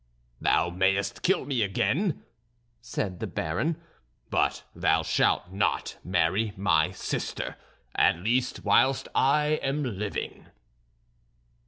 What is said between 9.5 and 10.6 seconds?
am living."